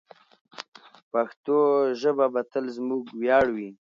[1.11, 1.57] پښتو
[2.01, 3.69] ژبه به تل زموږ ویاړ وي.